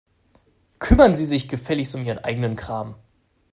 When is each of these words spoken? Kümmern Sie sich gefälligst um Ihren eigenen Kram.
Kümmern 0.79 1.13
Sie 1.13 1.25
sich 1.27 1.47
gefälligst 1.47 1.93
um 1.93 2.03
Ihren 2.03 2.17
eigenen 2.17 2.55
Kram. 2.55 2.95